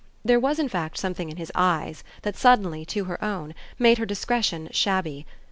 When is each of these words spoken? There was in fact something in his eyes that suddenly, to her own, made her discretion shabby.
There 0.25 0.39
was 0.39 0.57
in 0.57 0.67
fact 0.67 0.97
something 0.97 1.29
in 1.29 1.37
his 1.37 1.51
eyes 1.53 2.03
that 2.23 2.35
suddenly, 2.35 2.85
to 2.85 3.03
her 3.03 3.23
own, 3.23 3.53
made 3.77 3.99
her 3.99 4.05
discretion 4.07 4.67
shabby. 4.71 5.27